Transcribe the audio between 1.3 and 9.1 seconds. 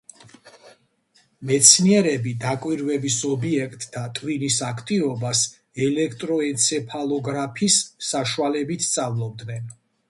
მეცნიერები დაკვირვების ობიექტთა ტვინის აქტივობას ელექტროენცეფალოგრაფის საშუალებით